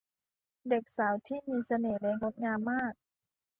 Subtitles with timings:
[0.69, 2.93] เด็กสาวที่มีเสน่ห์และงดงามมาก